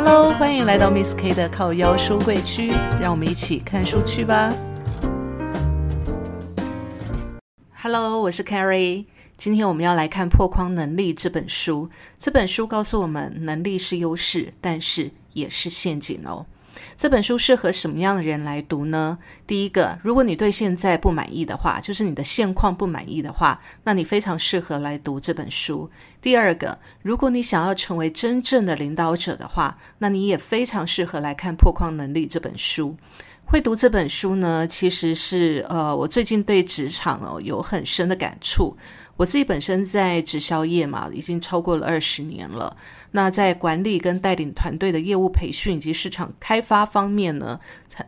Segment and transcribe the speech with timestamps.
[0.00, 4.54] Hello，欢迎来到 Miss K 的靠腰书柜区，让我们一起看书去吧。
[7.74, 9.06] Hello，我是 Carrie，
[9.36, 11.90] 今天我们要来看《破框能力》这本书。
[12.16, 16.46] 这本书告诉我们，能力是优势，但是也是陷阱哦。
[16.96, 19.18] 这本书适合什么样的人来读呢？
[19.46, 25.90] 第一个，如果你对现在不满意的话，就是你的现况不满意的话，那你非常适合来读这本书。
[26.20, 32.96] 第二个，如果你想要成为真正的领导者的话，那你也非常适合来看《破框能力》这本书。
[33.44, 38.76] 会读这本书呢，其实是呃，我最近对职场哦有很深的感触。
[39.18, 42.76] 我自己本身在直销业嘛，已经超过了二十年了。
[43.10, 47.58] 那在管理跟带领团队的业务培训以及市场开发方面呢，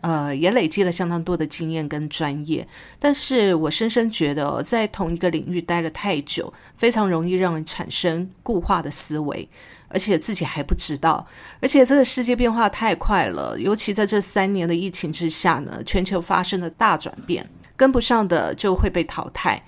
[0.03, 2.65] 呃，也累积了相当多的经验跟专业。
[3.01, 9.49] 但是我深深觉得，在同一个领域待了太久，非常容易让人产生固化的思维，
[9.89, 11.27] 而且自己还不知道。
[11.61, 19.61] 而且这个世界变化太快了，尤其在这三年的疫情之下呢，全球发生了大转变，跟不上的就会被淘汰。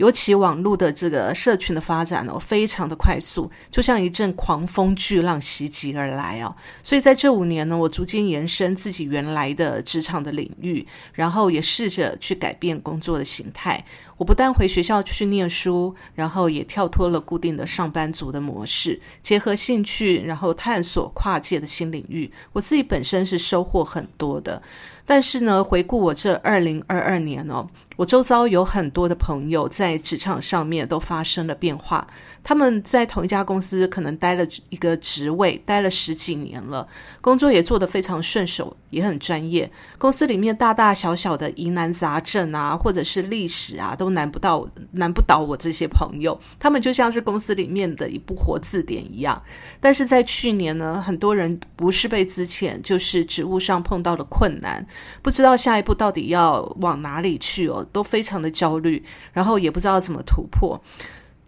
[0.00, 6.56] 尤其网络的这个社群的发展哦，非常的快速，就像一阵狂风巨浪袭击而来哦。
[6.82, 13.84] 所以在这五年呢，我逐渐延伸自己原来的职场的领域，然后也试着去改变工作的形态。
[14.16, 22.30] 我不但回学校去念书，然后也跳脱了固定的上班族的模式，结合兴趣，然后探索跨界的新领域。
[22.52, 24.62] 我自己本身是收获很多的。
[25.12, 27.66] 但是呢，回顾我这二零二二年哦，
[27.96, 32.06] 我周遭有很多的朋友在职场上面都发生了变化。
[32.42, 36.86] 他们在同一家公司可能待了一个职位，待了十几年了，
[37.20, 39.70] 工作也做得非常顺手，也很专业。
[39.98, 46.38] 公司里面大大小小的疑难杂症啊，或者是历史啊，都难不到难不倒我这些朋友。
[46.58, 49.40] 他们就像是公司里面的一部活字典一样。
[49.78, 54.84] 但是在去年呢，很多人不是被资遣，就是职务上碰到了困难。
[55.22, 60.80] 不知道下一步到底要往哪里去哦，都非常的焦虑，然后也不知道怎么突破。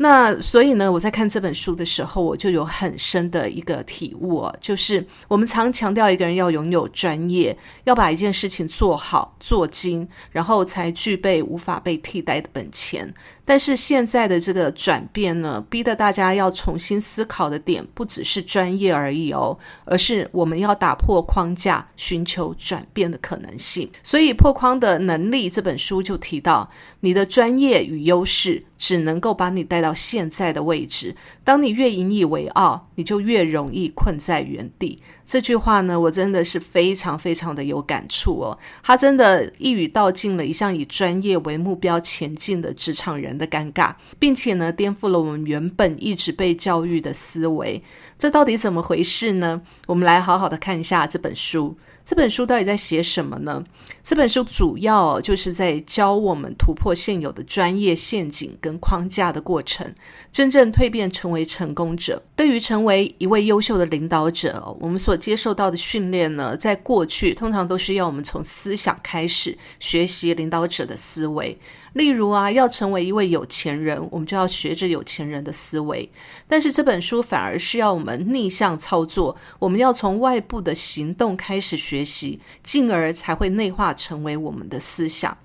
[0.02, 13.14] 那所以呢，我在看这本书的时候，我就有很深的一个体悟，就是我们常强调一个人要拥有专业，要把一件事情做好做精，然后才具备无法被替代的本钱。
[13.44, 23.90] 但是现在的这个转变呢，逼得大家要重新思考的点不只是专业而已哦，而是我们要打破框架，寻求转变的可能性。
[24.02, 26.70] 所以《破框的能力》这本书就提到，
[27.00, 31.16] 你的专业与优势只能够把你带到现在的位置。
[31.42, 34.98] 当你越引以为傲，你就越容易困在原地。
[35.32, 38.58] 这句话呢，我真的是非常非常的有感触哦。
[38.82, 47.82] 他真的一语道尽了一向以专业为目标前进的职场人的尴尬，并且呢，颠覆了我们原本一直被教育的思维。
[48.18, 49.62] 这到底怎么回事呢？
[49.86, 51.78] 我们来好好的看一下这本书。
[52.04, 53.64] 这本书到底在写什么呢？
[54.02, 59.94] 这本书主要就是在教我们突破现有的专业陷阱跟框架的过程，
[60.32, 62.20] 真正蜕变成为成功者。
[62.34, 71.56] 对于成为一位优秀的领导者，我们所接受到的训练呢，在过去通常都是要我们从思想开始学习领导者的思维。
[71.94, 76.10] 例如啊，要成为一位有钱人，我们就要学着有钱人的思维。
[76.48, 85.36] 但是这本书反而是要我们逆向操作，我们要从外部的行动开始学习，进而才会内化成为我们的思想。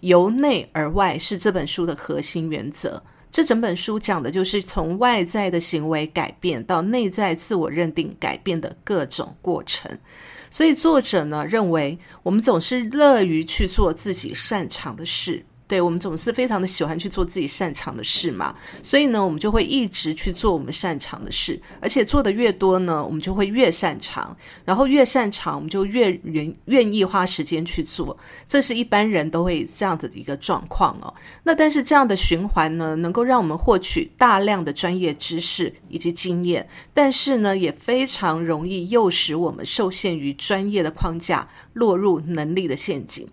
[0.00, 3.02] 由内而外是这本书的核心原则。
[3.30, 9.98] 这整本书讲的就是从外在的行为改变到内在自我认定改变的各种过程。
[10.50, 15.44] 所以作者呢认为，我们总是乐于去做自己擅长的事。
[15.68, 24.34] 对我们总是非常的喜欢去做自己擅长的事嘛，所以呢，我们就会一直去做我们擅长的事，而且做的越多呢，我们就会越擅长，
[24.64, 31.12] 然后越擅长，我们就越愿愿意花时间去做，这是一般人都会这样子的一个状况哦。
[31.42, 43.28] 那但是这样的循环呢，能够让我们获取大量的专业知识以及经验，但是呢，也非常容易诱使我们受限于专业的框架，落入能力的陷阱。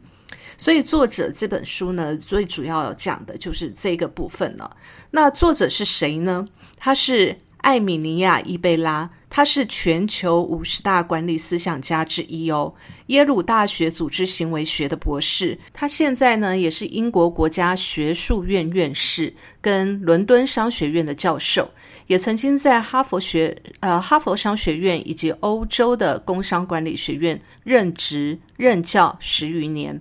[0.57, 4.77] 所以，作者这本书呢，最主要讲的就是这个部分了。
[5.11, 6.47] 那作者是谁呢？
[6.77, 12.73] 他是艾米尼亚·伊贝拉，他是全球五十大管理思想家之一哦，
[13.07, 15.57] 耶鲁大学组织行为学的博士。
[15.73, 21.71] 他现在呢，也是英国国家学术院院士，跟伦敦商学院的教授，
[22.05, 29.99] 也曾经在哈佛学呃哈佛商学院以及欧洲的工商管理学院任职任教十余年。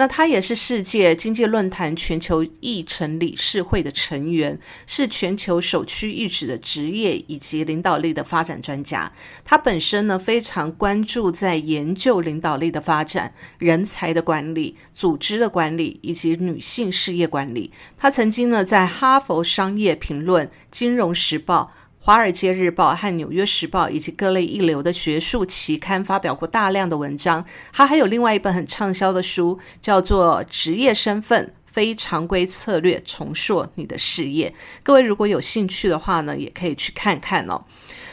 [0.00, 9.12] 那他也是世界经济论坛全球议程理事会的成员，是全球首屈一指的职业以及领导力的发展专家。
[9.44, 17.70] 他本身呢非常关注在研究领导力的发展、人才的管理、组织的管理以及女性事业管理。
[17.98, 21.72] 他曾经呢在哈佛商业评论、金融时报。
[22.10, 27.44] 《华尔街日报》和《纽约时报》以及各类一流的学术期刊发表过大量的文章。
[27.72, 34.50] 他还有另外一本很畅销的书，叫做《职业身份：非常规策略重塑你的事业》。
[34.82, 37.62] 各位如果有兴趣的话呢，也可以去看看哦。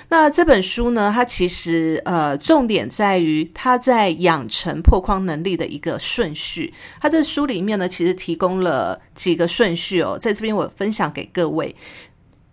[0.10, 6.74] 那这本书呢，它其实呃重点在于它在养成破框能力的一个顺序。
[7.02, 11.76] 他在书里面呢，其实提供了几个顺序哦，在这边我分享给各位。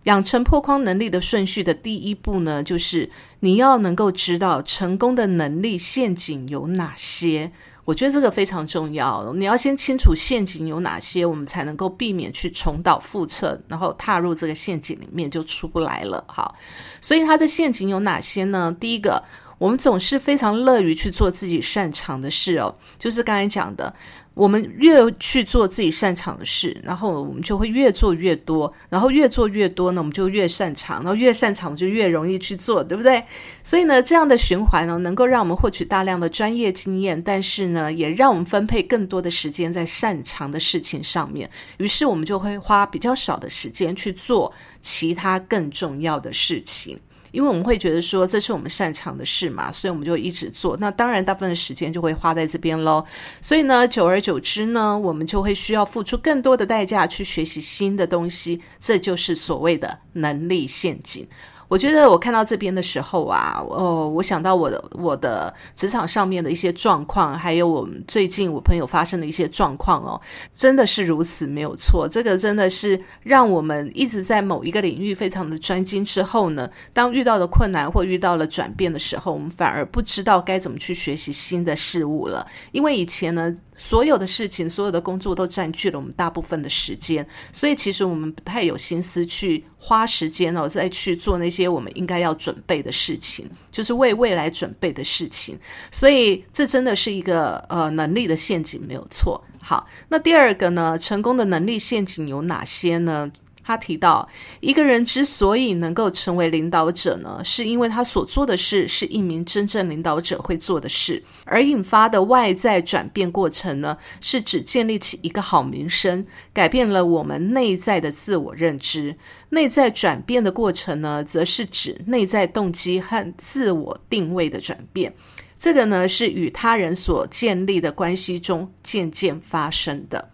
[0.05, 3.11] 养成破框能力的顺序的第一步呢，就是
[3.41, 7.53] 你要能够知道成功的能力陷阱有哪些。
[7.87, 16.25] 我觉得这个非常重要，你要先清楚陷阱有哪些，我们才能够避免去重蹈覆辙，然后踏入这个陷阱里面就出不来了。
[16.27, 16.57] 好，
[17.01, 18.75] 所以它的陷阱有哪些呢？
[18.81, 19.23] 第一个，
[19.59, 23.95] 我们总是非常乐于去做自己擅长的事哦，就是刚才讲的。
[24.35, 33.25] 我们越去做自己擅长的事，然后我们就会越做越多，然后越做越多呢，我们就越擅长，然后越擅长我们就越容易去做，对不对？
[33.63, 41.49] 所以呢，这样的循环呢，能够让我们获取大量的专业经验，但是呢，也让我们分配更多的时间在擅长的事情上面。
[41.79, 44.53] 于是我们就会花比较少的时间去做
[44.83, 46.99] 其他更重要的事情。
[47.35, 50.77] 因为我们会觉得说这是我们擅长的事嘛，所以我们就一直做。
[50.77, 53.05] 那当然，大部分的时间就会花在这边喽。
[53.41, 58.63] 所以呢，久而久之呢，我们就会需要付出更多的代价去学习新的东西。
[58.79, 61.27] 这就是所谓的能力陷阱。
[61.75, 70.21] 我觉得我看到这边的时候啊，哦，我想到我的我的职场上面的一些状况，还有我们最近我朋友发生的一些状况哦，
[70.55, 72.07] 真的是如此没有错。
[72.09, 83.53] 这个真的是让我们一直在某一个领域非常的专精之后呢，当遇到了困难或遇到了转变的时候，我们反而不知道该怎么去学习新的事物了，因为以前呢。
[83.77, 95.59] 所有的事情，所有的工作都占据了我们大部分的时间，所以其实我们不太有心思去花时间哦，再去做那些我们应该要准备的事情，就是为未来准备的事情。
[95.91, 99.39] 所以这真的是一个呃能力的陷阱，没有错。
[99.61, 103.31] 好，那第二个呢，成功的能力陷阱有哪些呢？
[103.67, 104.29] 他提到，
[104.61, 119.17] 一个人之所以能够成为领导者呢，是因为他所做的事是一名真正领导者会做的事，而引发的外在转变过程呢，是指建立起一个好名声，改变了我们内在的自我认知。
[119.49, 125.15] 内在转变的过程呢，则是指内在动机和自我定位的转变。
[125.57, 130.31] 这个呢，是与他人所建立的关系中渐渐发生的。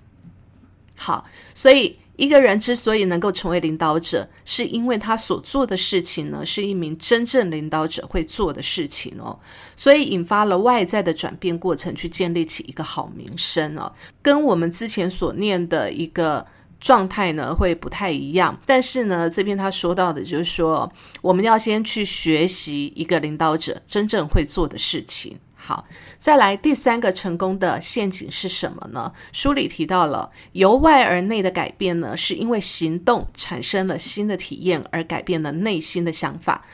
[0.97, 1.25] 好，
[1.55, 2.00] 所以。
[2.21, 9.39] 一个人之所以能够成为领导者，是因为他所做的事情呢，是一名真正领导者会做的事情哦，
[9.75, 13.91] 所以引发了外在的转变过程，去建立起一个好名声哦，
[14.21, 16.47] 跟我们之前所念的一个
[16.79, 18.55] 状态呢，会不太一样。
[18.67, 20.93] 但是呢，这边他说到的就是说，
[21.23, 25.39] 我们要先去学习一个领导者真正会做的事情。
[25.71, 25.87] 好，
[26.19, 29.13] 再来第三个成功的陷阱是什么呢？
[29.31, 36.65] 书里提到了由外而内的改变呢，是因为行动产生了新的体验而改变了内心的想法。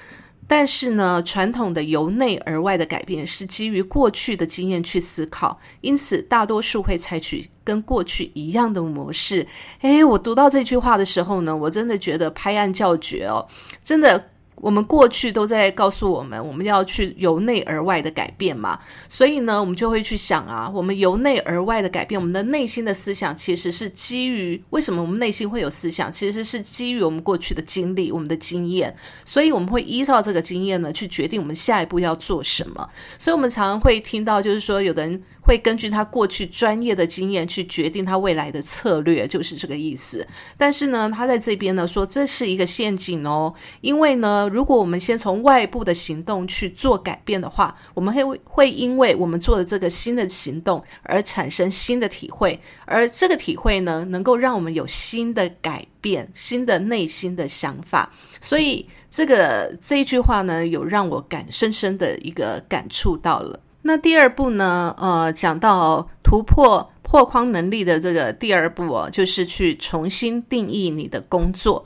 [0.49, 9.47] 但是呢，传统的由内而外的改变是基于过去的经验去思考，因此大多数会采取跟过去一样的模式。
[9.83, 13.47] 诶，我读到这句话的时候呢，我真的觉得拍案叫绝哦，
[13.85, 14.31] 真的。
[14.57, 32.89] 我们过去都在告诉我们，我们要去由内而外的改变嘛，所以呢，我们就会去想啊，我们由内而外的改变，我们的内心的思想其实是基于为什么我们内心会有思想，其实是基于我们过去的经历、我们的经验，所以我们会依照这个经验呢，去决定我们下一步要做什么。
[33.19, 35.23] 所以我们常常会听到，就是说有的人。
[35.47, 40.27] 会根据他过去专业的经验去决定他未来的策略，就是这个意思。
[40.59, 58.13] 但是呢，他在这边呢说这是一个陷阱哦，因为呢，如果我们先从外部的行动去做改变的话，我们会会因为我们做的这个新的行动而产生新的体会，而这个体会呢，能够让我们有新的改变、新的内心的想法。
[58.41, 63.61] 所以这个这一句话呢，有让我感深深的一个感触到了。
[63.87, 64.93] 那第二步呢？
[64.99, 71.85] 呃，讲到突破破框能力的这个第二步哦，就是去重新定义你的工作。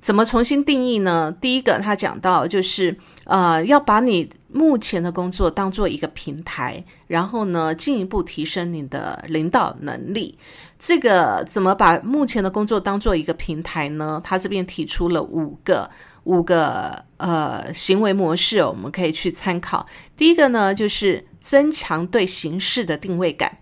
[0.00, 1.32] 怎么重新定义呢？
[1.40, 2.96] 第一个，他讲到就是
[3.26, 10.36] 呃，要把你目前的工作当做一个平台，然后呢，进一步提升你的领导能力。
[10.78, 14.20] 这个怎么把目前的工作当做一个平台呢？
[14.24, 15.88] 他这边提出了五个
[16.24, 19.86] 五个呃行为模式，我们可以去参考。
[20.16, 23.58] 第一个呢，就是增强对形式的定位感。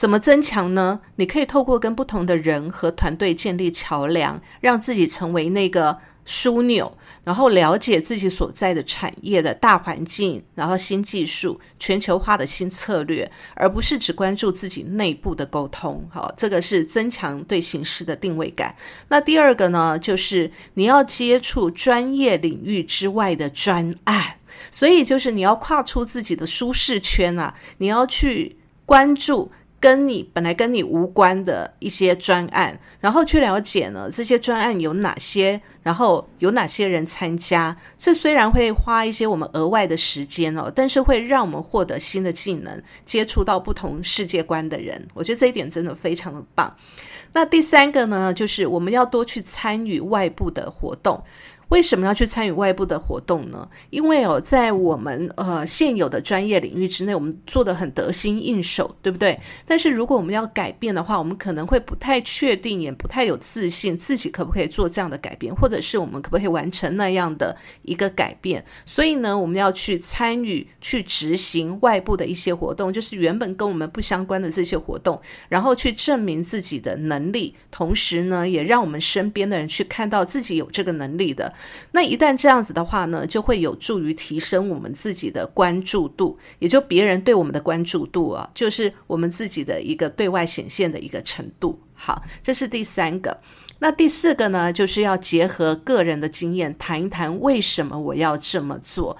[0.00, 1.00] 怎么增强呢？
[1.16, 16.08] 你可以透过跟不同的人和团队建立桥梁，让自己成为那个枢纽，然后了解自己所在的产业的大环境，然后新技术、全球化的新策略，而不是只关注自己内部的沟通。
[16.10, 18.74] 好，这个是增强对形式的定位感。
[19.08, 24.36] 那第二个呢，就是你要接触专业领域之外的专案，
[24.70, 29.52] 所以就是你要跨出自己的舒适圈啊，你要去关注。
[29.80, 37.74] 跟你本来跟你无关的一些专案，然后去了解呢，这些专案有哪些，然后有哪些人参加。
[37.96, 45.08] 这虽然会花一些我们额外的时间哦，但是会让我们获得新的技能，接触到不同世界观的人。
[45.14, 46.76] 我觉得这一点真的非常的棒。
[47.32, 51.22] 那第三个呢，就是我们要多去参与外部的活动。
[51.70, 53.68] 为什么要去参与外部的活动呢？
[53.90, 59.38] 因为哦，在我们呃现有的专业领域之内，我们做的很得心应手，对不对？
[59.64, 68.64] 但是如果我们要改变的话，我们可能会不太确定，也不太有自信，自己可不可以做这样的改变，或者是我们可不可以完成那样的一个改变？
[68.84, 81.54] 所以呢，我们要去参与、去执行外部的一些活动，就是原本跟我们不相关的这些活动，然后去证明自己的能力，同时呢，也让我们身边的人去看到自己有这个能力的。
[81.92, 91.80] 那一旦这样子的话呢，就会有助于提升我们自己的关注度，也就别人对我们的关注度啊，就是我们自己的一个对外显现的一个程度。
[91.94, 93.38] 好，这是第三个。
[93.78, 99.16] 那第四个呢，就是要结合个人的经验，谈一谈为什么我要这么做。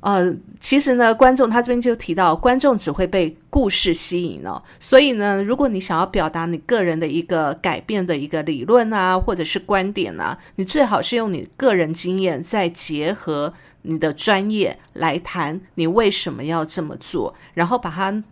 [0.00, 4.62] 呃，其实呢，观众他这边就提到，观众只会被故事吸引哦。
[4.78, 13.52] 所以呢，如果你想要表达你个人的一个改变的一个理论啊，或者是观点啊，你最好是用你个人经验，再结合
[13.82, 18.22] 你的专业来谈你为什么要这么做，然后把它。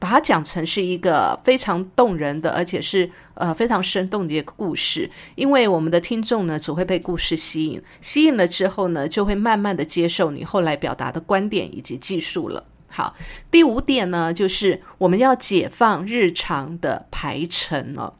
[0.00, 12.64] 把它讲成是一个非常动人的，而且是呃非常生动的一个故事，因为我们的听众呢只会被故事吸引，吸引了之后呢，就会慢慢的接受你后来表达的观点以及技术了。
[12.88, 13.14] 好，
[13.50, 18.14] 第五点呢，就是我们要解放日常的排程了。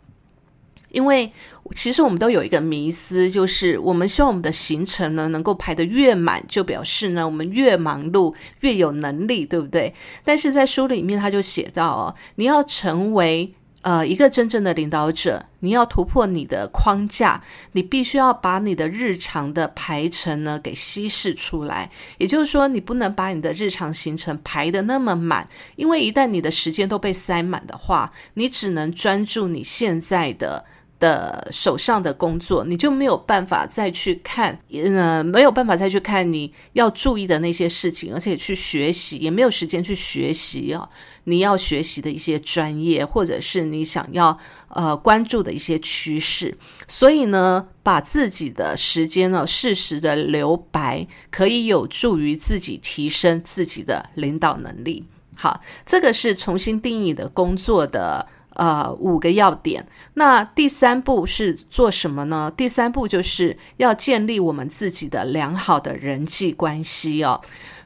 [0.91, 1.33] 因为
[1.75, 9.95] 其实我们都有一个迷思，就是我们希望我们的行程呢能够排得越满，就表示呢我们越忙碌越有能力，对不对？
[10.25, 17.41] 但是在书里面他就写到哦，你要成为呃一个真正的领导者，你要突破你的框架，
[17.73, 21.91] 你必须要把你的日常的排程呢给稀释出来。
[22.19, 30.65] 也就是说，你不能把你的日常行程排得那么满，因为一旦你的时间都被塞满的话，你只能专注你现在的。
[31.01, 40.89] 的手上的工作，你就没有办法再去看，呃，没有办法再去看你要注意的那些事情，而且去学习也没有时间去学习啊，
[41.25, 44.39] 你要学习的一些专业，或者是你想要
[44.69, 46.57] 呃关注的一些趋势。
[46.87, 55.07] 所以呢，把自己的时间呢适时的留白，可以有助于自己提升自己的领导能力。
[55.35, 58.27] 好，这个是重新定义的工作的。
[58.61, 59.87] 呃，五个要点。
[60.13, 62.53] 那第三步是做什么呢？
[62.55, 67.41] 第三步就是要建立我们自己的良好的人际关系哦。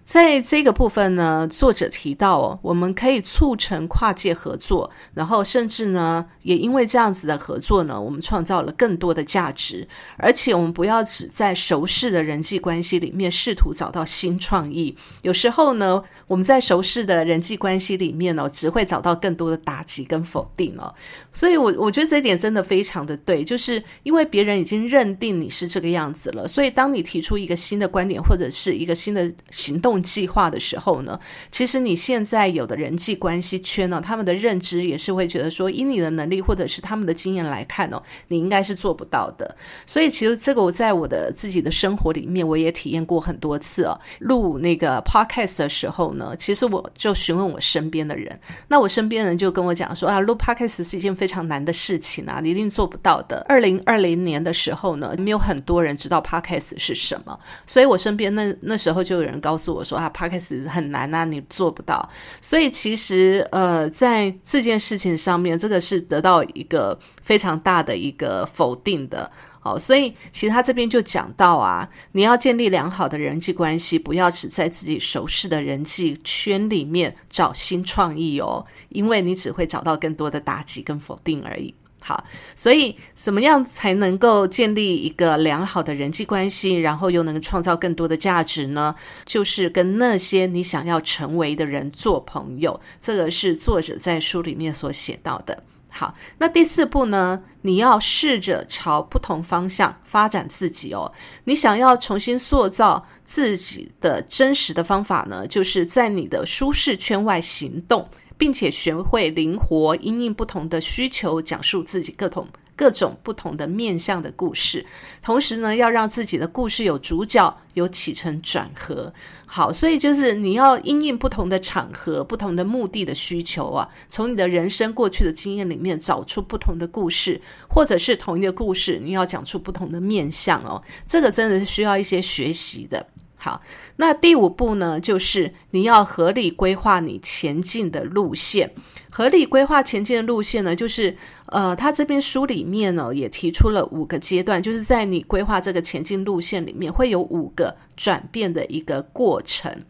[0.04, 9.88] 在这个部分呢，作者提到哦，我们可以促成跨界合作，然后甚至呢，也因为这样子的合作呢，我们创造了更多的价值。
[10.18, 20.94] 而且我们不要只在熟识的人际关系里面试图找到新创意，有时候呢，我们在熟识的人际关系里面呢，只会找到更多的打击跟否定哦。
[21.32, 29.93] 所以，我我觉得这一点真的非常的对，就是因为别人已经认定你是这个样子了，所以当你提出一个新的观点或者是一个新的行动。
[30.02, 31.18] 计划的时候呢，
[31.50, 39.56] 其实你现在有的人际关系圈呢，他们的认知也是会觉得说，以你的能力或者是他们的经验来看哦，你应该是做不到的。
[39.86, 43.98] 所以其实这个我在我的自己的生活里面，我也体验过很多次哦。
[44.20, 53.44] 录那个 podcast 的时候呢，其实我就询问我身边的人，那我身边人就跟我讲说啊，录 podcast 是一件非常难的事情啊，你一定做不到的。
[53.48, 59.98] 二零二零年的时候呢，没有很多人知道 podcast 是什么，所以我身边那那时候就有人告诉我说。
[59.98, 62.08] 啊 p o d c 很难啊，你做不到。
[62.40, 69.30] 所以其实，呃，在这件事情上面，这个是得到一个非常大的一个否定的。
[69.60, 81.74] 好，所以其实他这边就讲到啊，你要建立良好的人际关系，不要只在自己熟识的人际圈里面找新创意哦，因为你只会找到更多的打击跟否定而已。
[82.06, 82.22] 好，
[82.54, 88.94] 所以怎么样才能够建立一个良好的人际关系，然后又能创造更多的价值呢？
[89.24, 92.78] 就是跟那些你想要成为的人做朋友。
[93.00, 95.62] 这个是作者在书里面所写到的。
[95.88, 97.42] 好，那第四步呢？
[97.62, 101.10] 你要试着朝不同方向发展自己哦。
[101.44, 108.06] 你想要重新塑造自己的真实的方法呢，就是在你的舒适圈外行动。
[108.36, 114.84] 并且学会灵活因应不同的需求，讲述自己各种各种不同的面向的故事。
[115.22, 119.12] 同时呢，要让自己的故事有主角，有起承转合。
[119.46, 130.82] 好，所以就是你要因应不同的场合、不同的目的的需求啊，从你的人生过去的经验里面找出不同的故事，或者是同一个故事，你要讲出不同的面向哦。
[131.06, 133.06] 这个真的是需要一些学习的。
[133.44, 133.60] 好，
[133.96, 138.74] 那第五步呢，就是你要合理规划你前进的路线。
[139.10, 141.14] 合理规划前进的路线呢，就是
[141.48, 149.84] 呃，他这边书里面呢也提出了五个阶段，就是在你规划这个前进路线里面，会有五个转变的一个过程。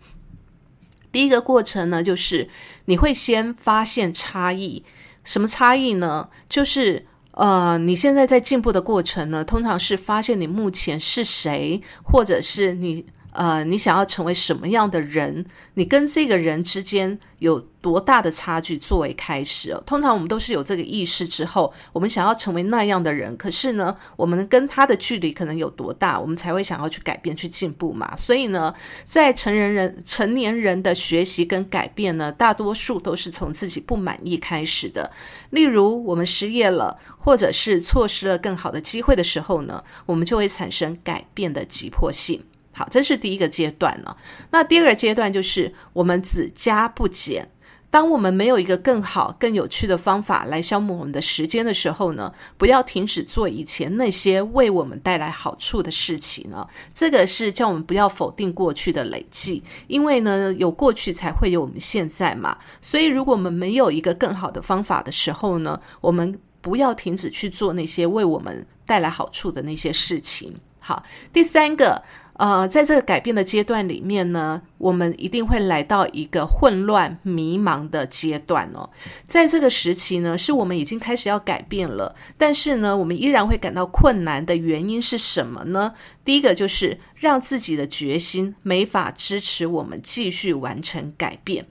[1.12, 2.48] 第一个过程呢，就是
[2.86, 4.82] 你会先发现差异。
[5.22, 6.28] 什么差异呢？
[6.48, 13.06] 就是呃，你现在在进步的过程呢，通常是发现你目前是谁，或者是你。
[13.34, 15.44] 呃，你想要成为什么样的人？
[15.74, 19.76] 你跟这个人之间有多大的差距作为开始？
[19.84, 23.36] 通常我们都是有这个意识之后，我们想要成为那样的人。
[23.36, 28.16] 可是呢，我们跟他的距离可能有多大，我们才会想要去改变、去进步嘛？
[28.16, 28.72] 所以呢，
[29.04, 35.10] 在成人人、成年人的学习跟改变呢，大多数都是从自己不满意开始的。
[35.50, 42.44] 例如，我们失业了，或者是错失了更好的机会的时候呢，我们就会产生改变的急迫性。
[42.74, 44.16] 好，这是第一个阶段了。
[44.50, 47.48] 那第二个阶段就是我们只加不减。
[47.90, 56.66] 当我们没有一个更好、更有趣的方法来消磨我们的时间的时候呢，不要停止做以前那些为我们带来好处的事情呢。
[56.92, 62.58] 这个是叫我们不要否定过去的累积，因为呢，有过去才会有我们现在嘛。
[62.80, 70.52] 所以，如果我们没有一个更好的方法的时候呢，我们不要停止去做那些为我们带来好处的那些事情。
[70.80, 72.02] 好，第三个。
[72.36, 78.90] 呃，在这个改变的阶段里面呢，我们一定会来到一个混乱迷茫的阶段哦。
[79.26, 85.94] 在这个时期呢，是我们已经开始要改变了，但是呢，我们依然会感到困难的原因是什么呢？
[86.24, 91.66] 第一个就是让自己的决心没法支持我们继续完成改变。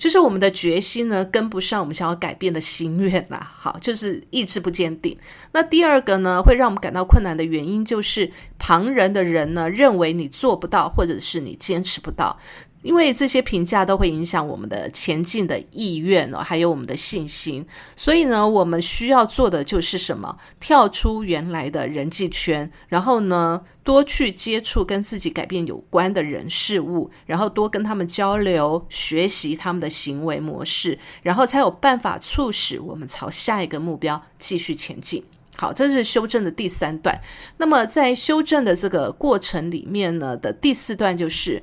[0.00, 3.38] 就是我们的决心呢，跟不上我们想要改变的心愿呐。
[3.60, 5.14] 好，就是意志不坚定。
[5.52, 12.38] 那第二个呢，会让我们感到困难的原因，就是旁人的人呢认为你做不到，或者是你坚持不到。
[12.82, 17.66] 因为这些评价都会影响我们的前进的意愿哦，还有我们的信心。
[17.94, 20.38] 所以呢，我们需要做的就是什么？
[20.58, 35.22] 跳出原来的人际圈，然后呢，多去接触跟自己改变有关的人事物，然后多跟他们交流，学习他们的行为模式，然后才有办法促使我们朝下一个目标继续前进。
[35.58, 37.20] 好，这是修正的第三段。
[37.58, 41.62] 那么在修正的这个过程里面呢的第四段就是。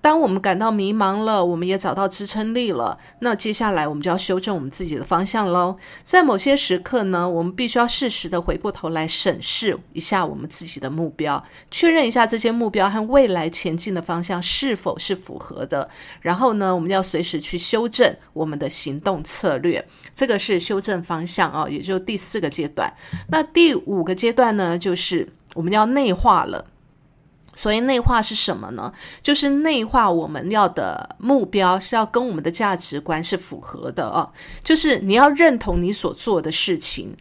[0.00, 5.76] 当我们感到迷茫了，我们也找到支撑力了，那接下来我们就要修正我们自己的方向喽。
[6.04, 15.88] 在某些时刻呢，我们必须要适时的回过头来审视一下我们自己的目标，确认一下这些目标和未来前进的方向是否是符合的。
[16.20, 19.84] 然后呢，我们要随时去修正我们的行动策略。
[20.14, 22.90] 这个是修正方向啊，也就第四个阶段。
[23.28, 26.64] 那第五个阶段呢，就是我们要内化了。
[27.58, 28.92] 所以内化是什么呢？
[29.20, 34.30] 就是内化我们要的目标是要跟我们的价值观是符合的啊，
[34.62, 37.16] 就是你要认同你所做的事情。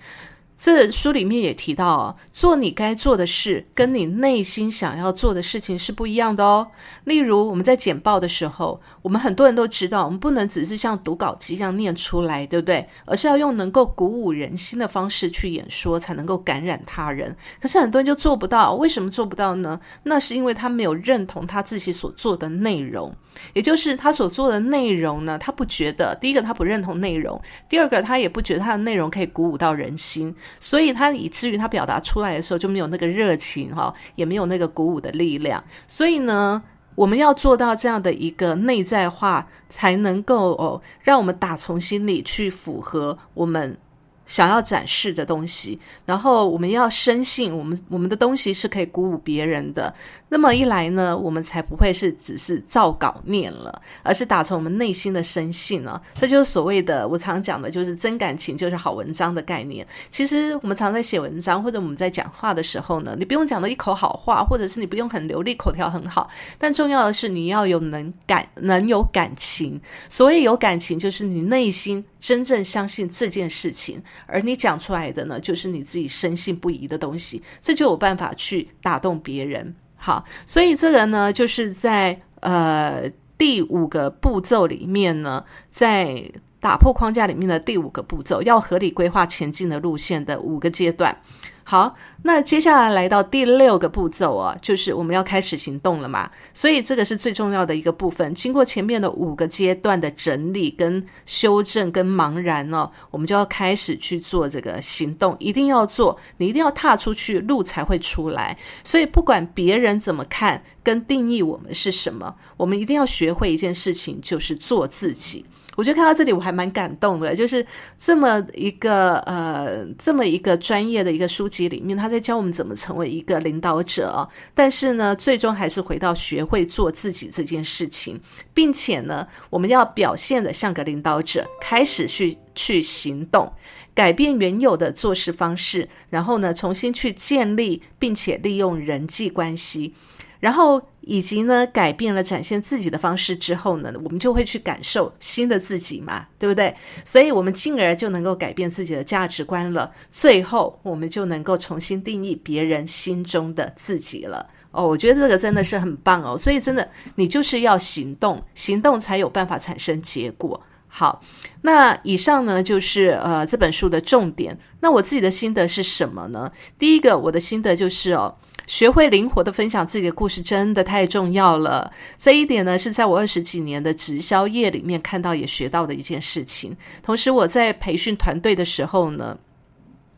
[0.58, 6.68] 这书里面也提到哦，做你该做的事，跟你内心想要做的事情是不一样的哦。
[7.04, 12.90] 例如，我们在简报的时候，我们很多人都知道，我们不能只是像读稿机一样念出来，对不对？
[13.06, 17.38] 而是要用能够鼓舞人心的方式去演说，才能够感染他人。
[17.62, 19.80] 可是很多人就做不到，为什么做不到呢？
[20.04, 23.14] 那是因为他没有认同他自己所做的内容。
[23.54, 27.40] 也就是他所做的内容呢，他不觉得第一个他不认同内容，
[27.70, 35.64] 第二个他也不觉得他的内容可以鼓舞到人心，所以他以至于他表达出来的时候就没有那个热情哈，也没有那个鼓舞的力量。
[35.88, 36.62] 所以呢，
[36.96, 43.78] 我们要做到这样的一个内在化，才能够哦，让我们打从心里去符合我们
[44.26, 49.94] 想要展示的东西，然后我们要深信我们我们的东西是可以鼓舞别人的。
[50.30, 56.02] 那么一来呢，我们才不会是只是照稿念了，而是打从我们内心的深信呢。
[56.16, 59.88] 这就是所谓的我常讲的，就是真感情就是好文章的概念。
[60.10, 69.80] 其实我们常在写文章或者我们在讲话的时候呢，你不用讲的一口好话，或者是你不用很流利，口条很好，但重要的是你要有能感，能有感情。
[70.10, 72.04] 所谓有感情，就是你内心。
[72.20, 79.74] 真正相信这件事情，而你讲出来的呢，就是你自己深信不疑的东西，这就有办法去打动别人。
[79.98, 86.32] 好，所以这个呢，就是在呃第五个步骤里面呢，在
[86.68, 91.18] 打破框架里面的第五个步骤，要合理规划前进的路线的五个阶段。
[91.64, 96.30] 好，那接下来来到第六个步骤啊，就是我们要开始行动了嘛。
[96.54, 98.34] 所以这个是最重要的一个部分。
[98.34, 105.38] 经过前面的五个阶段的整理、跟修正、跟茫然哦，我们就要开始去做这个行动。
[105.40, 108.58] 一定要做，你一定要踏出去，路才会出来。
[108.84, 115.46] 所以不管别人怎么看跟定义我们是什么，我们一定要学会一件事情，就是做自己。
[115.78, 117.64] 我觉得看到这里我还蛮感动的，就是
[118.00, 124.28] 这么一个呃，这么一个专业的一个书籍里面，他在教我们怎么成为一个领导者。
[124.56, 128.20] 但是呢，最终还是回到学会做自己这件事情，
[128.56, 133.54] 并且呢，我们要表现的像个领导者，开始去去行动，
[133.94, 139.94] 改变原有的做事方式，然后呢，重新去建立并且利用人际关系。
[140.40, 146.76] 然后以及呢，改变了展现自己的方式之后呢，我们就会去感受新的自己嘛，对不对？
[147.04, 149.92] 所以，我们进而就能够改变自己的价值观了。
[150.12, 154.46] 最后，我们就能够重新定义别人心中的自己了。
[154.72, 156.38] 哦，我觉得这个真的是很棒哦。
[156.38, 160.62] 所以，真的，你就是要行动，行动才有办法产生结果。
[160.88, 161.22] 好，
[161.62, 164.58] 那以上呢就是呃这本书的重点。
[164.82, 166.52] 那我自己的心得是什么呢？
[166.78, 168.36] 第一个，我的心得就是哦。
[168.68, 171.92] 学会灵活的分享自己的故事，真的太重要了。
[172.18, 176.76] 这一点呢，是在我二十几年的直销业里面看到也学到的一件事情。
[177.02, 179.38] 同时，我在培训团队的时候呢，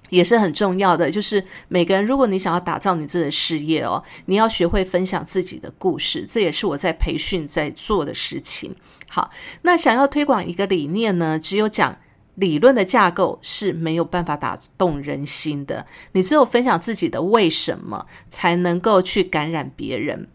[0.10, 1.12] 也是很重要的。
[1.12, 6.26] 就是每个人，如果你想要打造你自己的事业哦，你要学会分享自己的故事。
[6.28, 8.76] 这也是我在培训在做的事情。
[9.08, 9.30] 好，
[9.62, 11.98] 那想要推广一个理念呢，只有讲。
[12.40, 20.30] 理论的架构是没有办法打动人心的，你只有分享自己的为什么，才能够去感染别人。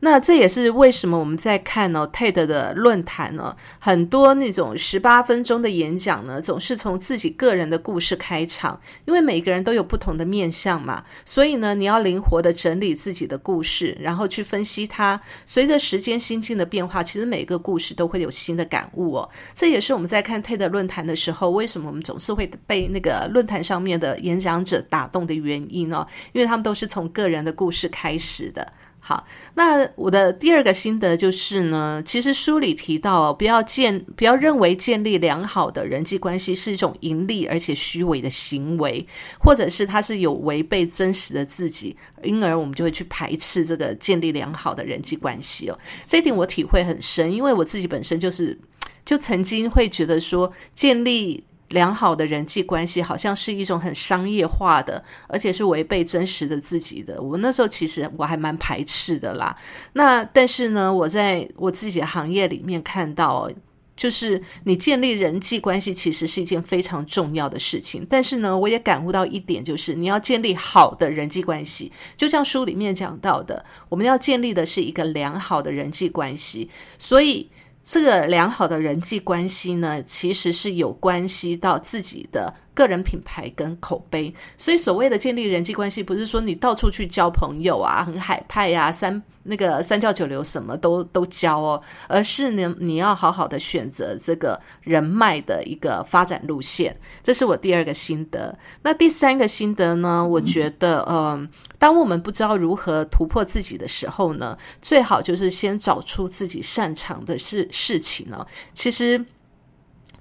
[0.00, 15.20] 那这也是为什么我们在看呢 TED 的论坛呢，很多那种十八分钟的演讲呢，总是从自己个人的故事开场，因为每个人都有不同的面相嘛，所以呢，你要灵活的整理自己的故事，然后去分析它。
[15.46, 19.28] 随着时间心境的变化，其实每个故事都会有新的感悟哦。
[19.54, 28.70] 这也是我们在看 TED 论坛的时候，为什么我们总是会被那个论坛上面的演讲者打动的原因哦，因为他们都是从个人的故事开始的。
[29.08, 39.06] 好，那我的第二个心得就是呢，其实书里提到，不要建，不要认为建立良好的人际关系是一种盈利而且虚伪的行为，
[39.38, 45.78] 或者是它是有违背真实的自己，因而我们就会去排斥这个建立良好的人际关系哦。
[46.04, 48.58] 这一点我体会很深，因为我自己本身就是，
[49.04, 51.44] 就曾经会觉得说建立。
[51.70, 57.20] 良好的人际关系好像是一种很商业化的，而且是违背真实的自己的。
[57.20, 59.56] 我那时候其实我还蛮排斥的啦。
[59.94, 63.50] 那但是呢，我在我自己的行业里面看到，
[63.96, 68.06] 就是你建立人际关系其实是一件非常重要的事情。
[68.08, 77.50] 但是呢，我也感悟到一点，就是你要建立好的人际关系，就像书里面讲到的，我们要建立的是一个良好的人际关系，所以。
[77.88, 82.52] 这个良好的人际关系呢，其实是有关系到自己的。
[82.76, 96.94] 个人品牌跟口碑，所以所谓的建立人际关系，不是说你到处去交朋友啊，很海派呀，三那个三教九流什么都都交哦，而是呢，你要好好的选择这个人脉的一个发展路线。
[97.22, 98.56] 这是我第二个心得。
[98.82, 100.26] 那第三个心得呢？
[100.26, 108.46] 我觉得，嗯，当我们不知道如何突破自己的时候呢，最好就是先找出自己擅长的事事情呢。
[108.74, 109.24] 其实。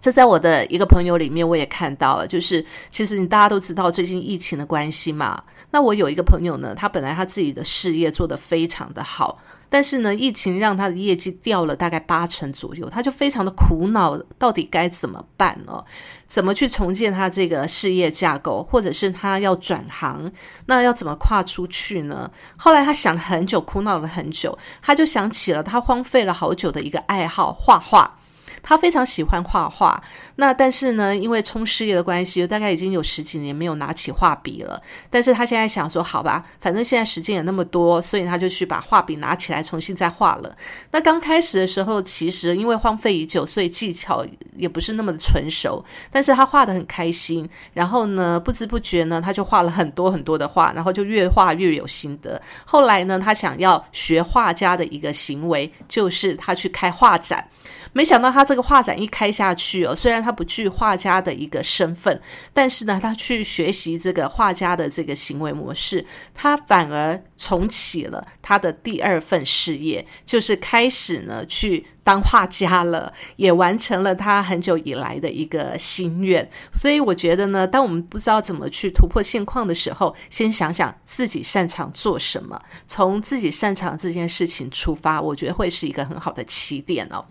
[0.05, 5.43] 这在我的一个朋友里面，我也看到了，就是其实你大家都知道最近疫情的关系嘛。
[5.71, 15.83] 那我有一个朋友呢，他本来他自己的事业做得非常的好，但是呢，疫情让他的业绩掉了大概八成左右，他就非常的苦恼，到底该怎么办呢？
[16.27, 20.31] 怎么去重建他这个事业架构，或者是他要转行，
[20.67, 22.29] 那要怎么跨出去呢？
[22.55, 28.19] 后来他想了很久，苦恼了很久，他就想起了他荒废了好久的一个爱好——画画。
[28.67, 30.03] 他非常喜欢画画。
[30.37, 34.81] 那但是呢，因为冲事业的关系，大概已经有十几年没有拿起画笔了。
[35.11, 40.57] 但是他现在想说，好吧，反正现在时间也那么多，所以他就去把画笔拿起来重新再画了。
[40.89, 44.25] 那刚开始的时候，其实因为荒废已久，所以技巧
[44.57, 45.85] 也不是那么的纯熟。
[46.09, 52.41] 但是他画的很开心，然后呢，不知不觉呢，他就画了很多很多的画，然后就越画越有心得。
[52.65, 57.47] 后来呢，他想要学画家的一个行为，就是他去开画展。
[57.95, 76.49] 没想到他这个画展一开下去哦，虽然他不具画家的一个身份，但是呢，他去学习这个画家的这个行为模式，他反而重启了他的第二份事业，就是开始呢去当画家了，也完成了他很久以来的一个心愿。
[76.73, 87.23] 所以我觉得呢，当我们不知道怎么去突破现况的时候，先想想自己擅长做什么，从自己擅长这件事情出发，我觉得会是一个很好的起点哦。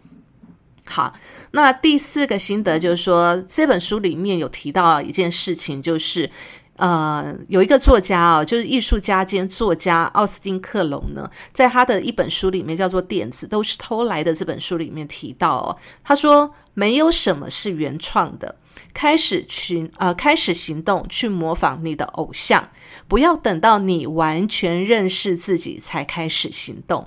[0.86, 1.12] 好，
[1.52, 6.30] 那第四个心得就是说，这本书里面有提到一件事情，就是
[6.76, 18.56] 呃，有一个作家啊，就是艺术家兼作家奥斯汀克隆呢，在他的一本书里面叫做《点子都是偷来的》这本书里面提到哦，他说没有什么是原创的，
[18.92, 22.68] 开始去呃开始行动去模仿你的偶像，
[23.08, 27.06] 不要等到你完全认识自己才开始行动。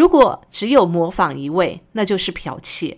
[0.00, 2.96] 如果只有模仿一位，那就是剽窃；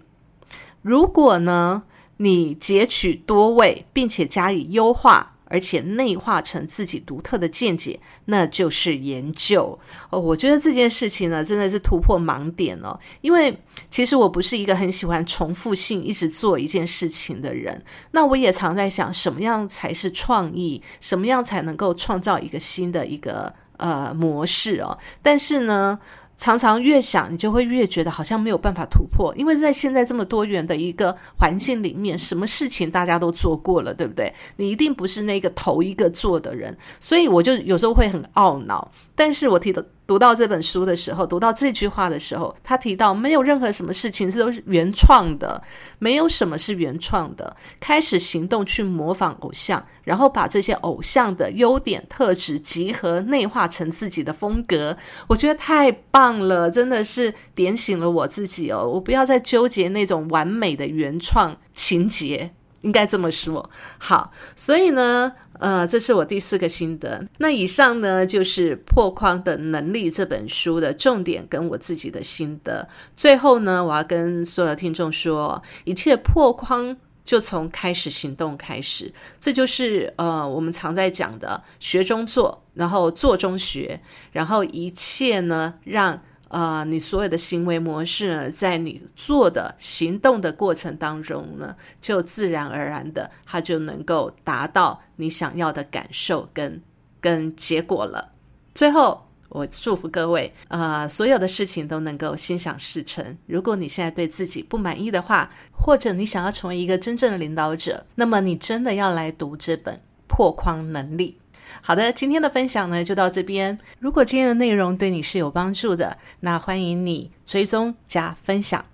[0.82, 1.82] 如果呢，
[2.18, 9.76] 你截取多位，并且加以优化，而且内化成自己独特的见解，那就是研究。
[10.10, 12.96] 哦，我觉得这件事情呢，真的是突破盲点哦。
[13.20, 13.58] 因为
[13.90, 17.84] 其实我不是一个很喜欢重复性一直做一件事情的人。
[18.12, 20.80] 那我也常在想，什么样才是创意？
[21.00, 24.96] 什么样才能够创造一个新的一个呃模式哦？
[25.20, 25.98] 但是呢？
[26.42, 34.35] 常常越想，你就会越觉得好像没有办法突破，因为在现在这么多元的一个环境里面，什么事情大家都做过了，对不对？
[34.57, 38.90] 你一定不是那个头一个做的人，所以我就有时候会很懊恼。
[39.14, 39.87] 但是我提的。
[40.12, 45.62] 读到这本书的时候，读到这句话的时候，他提到没有任何什么事情是都是原创的，
[45.98, 47.57] 没有什么是原创的。
[47.81, 54.94] 开始行动去模仿偶像，然后把这些偶像的优点特质集合内化成自己的风格，
[55.29, 58.87] 我觉得太棒了，真的是点醒了我自己哦！
[58.87, 63.70] 我不要再纠结那种完美的原创情节，应该这么说。
[63.96, 65.33] 好，所以呢。
[65.62, 67.25] 呃，这是我第四个心得。
[67.38, 72.88] 那以上呢，就是破框的能力这本书的重点跟我自己的心得。
[73.14, 79.12] 最后呢，我要跟所有的听众说，一切破框就从开始行动开始。
[79.38, 84.01] 这就是呃，我们常在讲的学中做，然后做中学，
[84.33, 86.20] 然后一切呢让。
[86.52, 96.78] 呃，你所有的行为模式呢，在你做的行动的过程当中呢，就自然而然的，它就能够达到你想要的感受跟
[97.22, 98.30] 跟结果了。
[98.74, 103.36] 最后，我祝福各位，呃，所有的事情都能够心想事成。
[103.46, 109.94] 如果你现在对自己不满意的话，或者你想要成为一个真正的领导者，那么你真的要来读这本
[110.28, 111.38] 《破框能力》。
[111.80, 113.78] 好的，今天的分享呢就到这边。
[113.98, 118.85] 如果今天的内容对你是有帮助的，那欢迎你追踪加分享。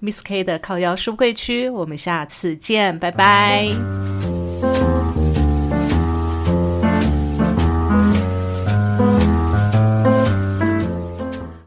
[0.00, 4.23] Miss K 的靠腰书柜区，我们下次见，拜拜。